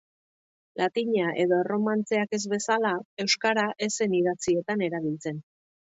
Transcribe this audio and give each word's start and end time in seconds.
Latina 0.81 1.27
edo 1.43 1.59
erromantzeak 1.65 2.33
ez 2.39 2.41
bezala, 2.55 2.95
euskara 3.27 3.67
ez 3.89 3.93
zen 4.03 4.17
idatzietan 4.21 4.87
erabiltzen. 4.89 5.39